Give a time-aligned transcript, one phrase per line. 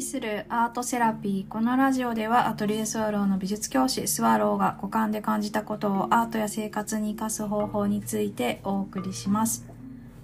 [0.00, 1.48] 旅するアートセラピー。
[1.48, 9.66] このラジオではアトリエスワローの美術教師スワローが五感で感じたことをアートや生活に活かす方法についてお送りします。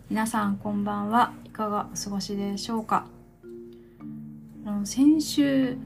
[0.09, 1.35] 皆さんこんばんは。
[1.45, 3.07] いかがお過ごしでしょうか
[4.65, 5.77] あの先週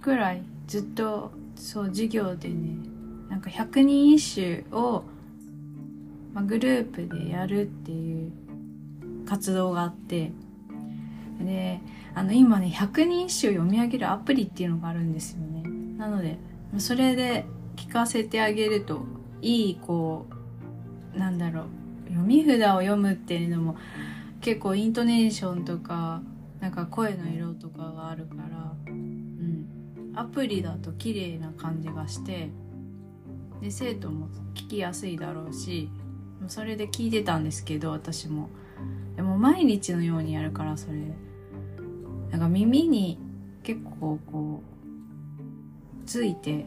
[0.00, 2.78] くらいずっとそう授業でね、
[3.28, 5.04] なんか百人一首を、
[6.32, 8.32] まあ、グループでやるっていう
[9.26, 10.32] 活動があって、
[11.38, 11.80] で、
[12.14, 15.62] あの今ね百人一首を読み上げるアプリっていうのがあるんですよね。
[15.96, 16.38] なので
[16.78, 17.44] それで
[17.76, 19.04] 聞かせてあげると
[19.40, 20.26] いいこ
[21.14, 21.64] うなんだろう
[22.08, 23.76] 読み札を読むっていうのも
[24.40, 26.22] 結構イントネーションとか
[26.60, 29.66] なんか声の色とかがあるからうん。
[30.14, 32.50] アプリだと綺麗な感じがして
[33.62, 35.88] で生徒も聞きやすいだろうし
[36.48, 38.48] それで聞いてたんですけど私も。
[39.16, 40.94] でも毎日のようにやるからそれ。
[42.30, 43.18] なんか耳に
[43.62, 46.66] 結構こうついて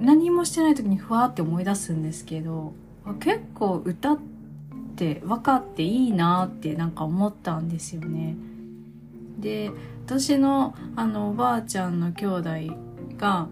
[0.00, 2.72] 何もしてない時にふわって思い出すんですけど
[3.20, 4.18] 結構歌っ
[4.96, 8.36] て分かっていいなってなんか思ったんですよね。
[9.38, 9.70] で
[10.04, 12.50] 私のあのおばあちゃんの兄弟
[13.16, 13.48] が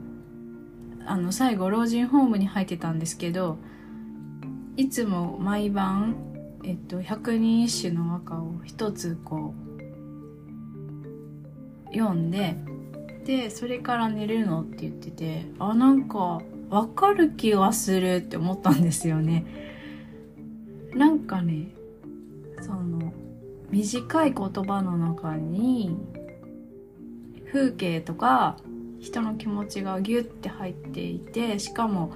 [1.06, 3.58] あの最後老人ホームに入ってたんですけど
[4.76, 6.16] いつも毎晩、
[6.64, 9.69] えっと、百人一首の和歌を一つこう
[11.92, 12.56] 読んで
[13.24, 19.44] でそれから寝るのって言っててあなんかわかる気がするって思ったんですよね。
[20.94, 21.68] なんかね
[22.60, 23.12] その
[23.70, 25.96] 短い言葉の中に
[27.52, 28.56] 風景とか
[29.00, 32.12] 人の気持ちがギュッて入っていてしかも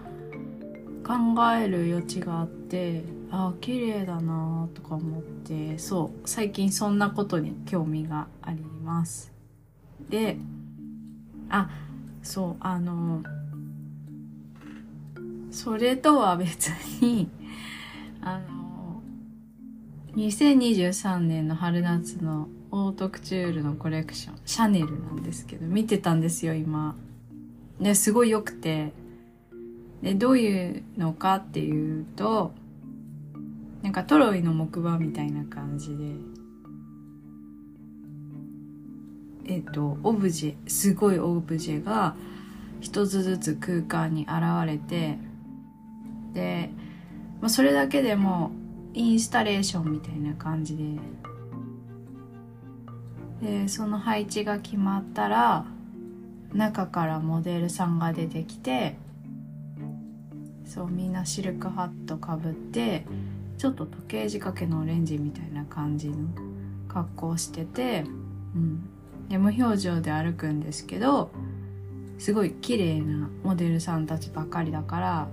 [1.06, 1.14] 考
[1.56, 9.33] える余地があってあ綺麗だなとか思ってそう最近そんなことに興味があります。
[10.10, 10.36] で
[11.48, 11.68] あ
[12.22, 13.22] そうあの
[15.50, 16.68] それとは別
[17.00, 17.30] に
[18.20, 19.02] あの
[20.16, 26.96] 2023年の春夏のオートクチュールのコレクションシャネルなんですけど見てたんですよ今。
[27.80, 28.92] ですごい良くて。
[30.02, 32.52] でどういうのかっていうと
[33.82, 36.33] なんかトロイの木馬みたいな感じで。
[39.46, 42.16] えっと、オブジェ、すごいオブジェが
[42.80, 44.32] 一つずつ空間に現
[44.66, 45.18] れて、
[46.32, 46.70] で、
[47.40, 48.52] まあ、それだけでも
[48.94, 50.84] インスタレーションみたいな感じで、
[53.42, 55.66] で、その配置が決まったら、
[56.52, 58.96] 中からモデルさんが出てきて、
[60.64, 63.04] そう、みんなシルクハットかぶって、
[63.58, 66.16] ちょっと時計仕掛けのオレンジみたいな感じの
[66.88, 68.04] 格好をしてて、
[68.54, 68.93] うん。
[69.28, 71.30] で無表情で歩くんですけど
[72.18, 75.28] すごい綺麗なモデルさんたちばっかりだから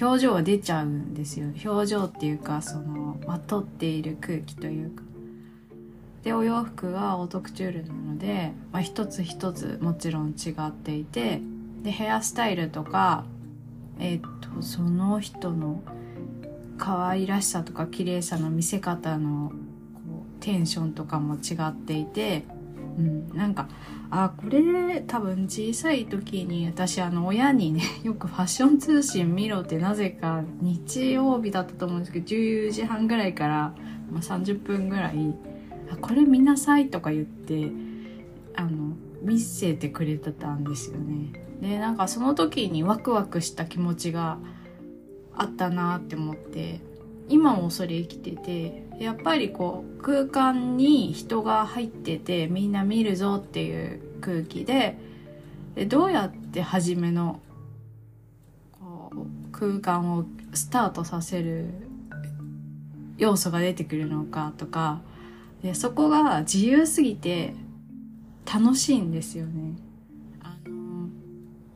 [0.00, 1.48] 表情は出ちゃうんですよ。
[1.64, 5.02] 表情っていうかそのまとっている空気というか。
[6.22, 11.40] でお洋服がオートクチュールなので、まあ、一つ一つもちろん違っていて
[11.82, 13.24] でヘアスタイルとか
[13.98, 15.82] えっとその人の
[16.76, 19.52] 可愛らしさとか綺麗さの見せ方の
[20.40, 22.44] テンションとかも違っていて、
[22.98, 23.68] うん、なんか
[24.10, 33.74] あこれ多分小さい時に私あの親にね よくファッション通信見ろってなぜか日曜日だったと思うんですけど10時半ぐらいから、
[34.10, 35.34] ま、30分ぐらい
[35.92, 37.70] あこれ見なさいとか言って
[38.56, 41.32] あの見せてくれてたんですよね。
[41.60, 44.38] でなんかその時にワクワクした気持ちが
[45.36, 46.80] あったなって思って
[47.30, 54.98] 今もそれ生きててやっぱりこう空間に人が入っててみんな見るぞっていう空気で
[55.76, 57.40] でどうやって初めの
[58.72, 61.66] こう空間をスタートさせる
[63.16, 65.00] 要素が出てくるのかとか
[65.62, 67.54] でそこが自由すぎて
[68.52, 69.76] 楽しいんですよね。
[70.42, 71.08] あの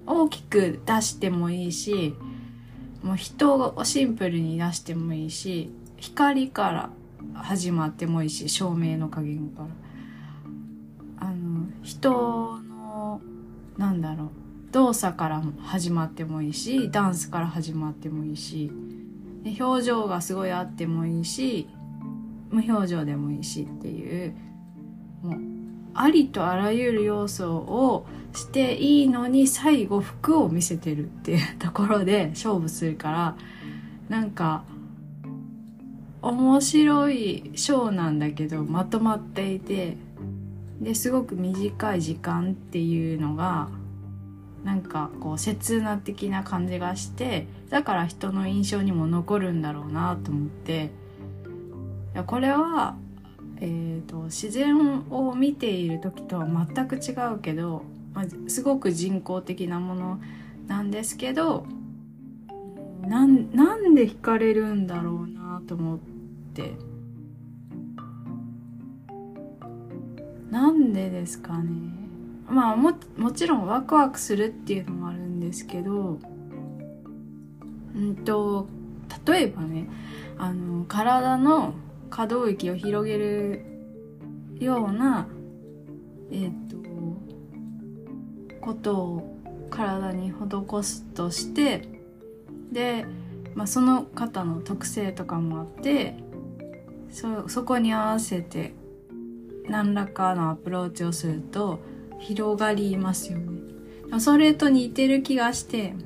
[0.06, 2.14] 大きく出してもいいし
[3.04, 6.90] もう人をシンプルに出してもいいし光から
[7.34, 9.68] 始まってもいいし照明の加減から。
[11.26, 13.20] あの人の
[13.76, 14.72] なんだろう。
[14.72, 18.72] 動作から始まってもいいしダンスから始まってもいいし
[19.60, 21.68] 表情がすごいあってもいいし
[22.50, 24.34] 無表情でもいいしっていう
[25.22, 25.53] もう
[25.94, 33.37] ありとあらゆる要素をしていいのに最後服を見せてるっていうところで勝負するから
[34.08, 34.64] なんか
[36.20, 39.96] 面白いショーなんだけどまとまっていて
[40.81, 43.69] ですごく短い時間っていうのが
[44.64, 50.91] なんかこう刹那的な感じがしてだから人の印象にも残るんだろうなと思って
[52.14, 52.96] いやこれは、
[53.60, 60.20] えーと、自然を見ている時とは全く違うけど、まあ、すごく人工的なもの
[60.66, 61.66] なんですけど
[63.02, 65.98] なんなんで惹かれるんだろうなと思っ
[66.54, 66.72] て。
[70.50, 71.70] なんでですかね。
[72.48, 76.18] まあももちろんワクワクするっていうのもあるんですけど
[77.94, 78.68] うんと
[79.26, 79.88] 例えばね
[80.38, 81.74] あの体の
[82.14, 83.64] 可動域を広げる
[84.61, 85.26] ような
[86.31, 86.76] えっ、ー、と
[88.61, 89.37] ことを
[89.69, 91.88] 体に施すとして
[92.70, 93.05] で、
[93.56, 96.14] まあ、その方の特性とかもあって
[97.11, 98.75] そそこに合わせて
[99.69, 101.81] 何らかのアプローチをすると
[102.20, 104.20] 広がりますよね。
[104.20, 105.96] それと似てる気がして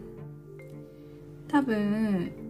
[1.48, 2.47] 多分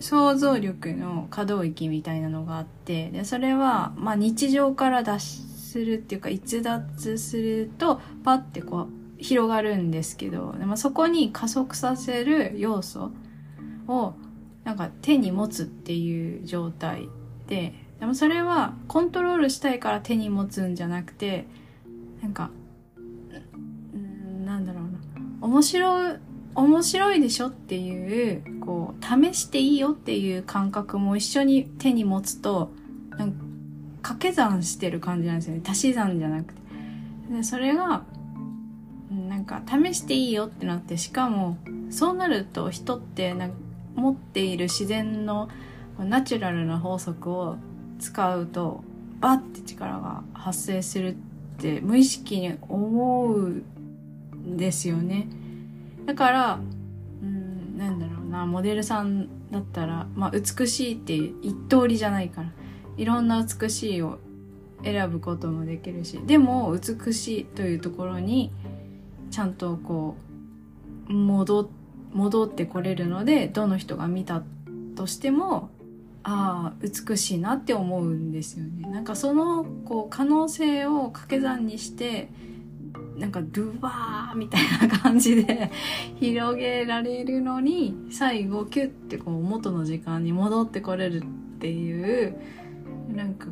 [0.00, 13.10] 想像力の可動域みたいなのがあってでそれは、まあ、日常から脱するっていうか逸脱するとパッてこう広がるんですけどでもそこに加速させる要素
[13.88, 14.14] を
[14.64, 17.08] なんか手に持つっていう状態
[17.48, 21.46] ででもそれはコントロールしたいから手に持つんじゃなくて
[22.22, 22.50] なんか
[24.44, 24.98] なんだろうな。
[25.40, 26.16] 面白い
[26.54, 32.70] 面白いでしょっていうこう試していいよっていう感覚も一緒に手に持つと
[33.16, 33.38] なんか
[34.02, 35.62] 掛け算してる感じなんですよね。
[35.66, 36.60] 足し算じゃなくて。
[37.30, 38.02] でそれが
[39.10, 41.56] なんか試していいよってなってしかも
[41.88, 43.56] そうなると人ってなんか
[43.94, 45.48] 持っている自然の
[45.98, 47.56] ナチュラルな法則を
[47.98, 48.84] 使うと
[49.18, 51.16] バッて力が発生するっ
[51.56, 55.26] て無意識に思うんですよね。
[56.04, 56.60] だから、
[57.22, 58.17] うん、なんだろう。
[58.28, 62.52] な、モデルさんだったら、まあ美しいって一通りじゃないから、
[62.96, 64.18] いろんな美しいを
[64.82, 68.52] 選ぶこともできるし、でも美しいというところに、
[69.30, 70.16] ちゃんとこ
[71.08, 71.70] う、戻、
[72.12, 74.42] 戻ってこれるので、どの人が見た
[74.94, 75.70] としても、
[76.22, 78.88] ああ美しいなって思うんですよね。
[78.90, 82.28] なんかそのこう可能性を掛け算にして
[83.18, 85.70] なんかドゥバーみたいな感じで
[86.20, 92.36] 広げられるのに最後キュッてこう元の時間に戻ってこれるっていう
[93.14, 93.48] なんか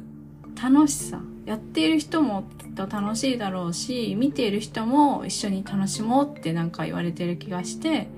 [0.63, 1.21] 楽しさ。
[1.47, 8.09] やっている人もきっと楽しいだろうし見ている人も一緒に楽しもうってなんか言われてる気がして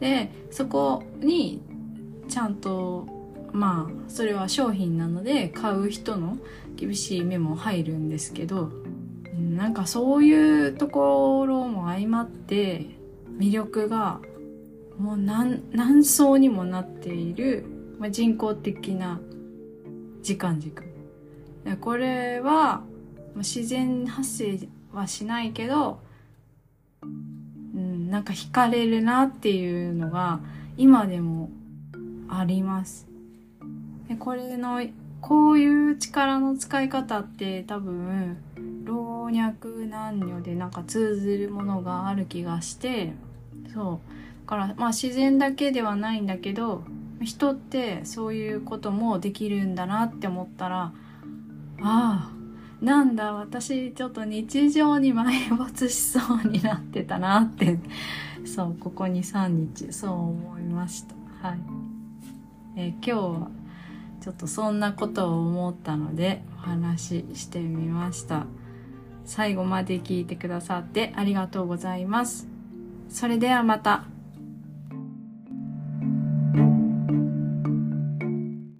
[0.00, 1.60] でそこに
[2.28, 3.06] ちゃんと
[3.52, 6.38] まあそれは商品なので買う人の
[6.74, 8.72] 厳しい目も入るんですけど
[9.40, 12.86] なんかそういうところも相まって
[13.38, 14.20] 魅力が
[14.98, 17.64] もう何何層にもなっている、
[17.98, 19.20] まあ、人工的な
[20.22, 20.84] 時間軸。
[21.80, 22.82] これは
[23.36, 26.00] 自然発生はしないけど、
[27.02, 27.06] う
[27.78, 30.40] ん、なんか惹かれるなっていうのが
[30.76, 31.50] 今でも
[32.28, 33.06] あります。
[34.08, 34.82] でこれの
[35.20, 38.38] こういう力の使い方って多分
[39.30, 43.12] 老若男女でなんか通ずるものがある気がして
[43.72, 44.46] そう。
[44.46, 46.82] だからまあ自然だけではないんだけど
[47.22, 50.92] 人ってそういうこともできるんだなって思ったら
[51.82, 52.30] ああ
[52.80, 57.78] なんだ私ちょっと日常に埋没しそうになってたなって
[58.44, 61.14] そうここ23日そう思いました。
[61.46, 61.58] はい、
[62.76, 63.50] えー、今日は
[64.20, 68.46] ちょっとそんなことを思ったのでお話ししてみました。
[69.30, 72.48] 最後まで聞いてくださってありがとうございます
[73.08, 74.09] それではまた。